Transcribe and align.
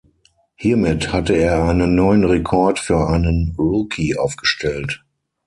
Hiermit 0.55 1.13
hatte 1.13 1.35
er 1.35 1.63
einen 1.63 1.93
neuen 1.93 2.23
Rekord 2.25 2.79
für 2.79 3.07
einen 3.07 3.53
Rookie 3.55 4.17
aufgestellt. 4.17 5.03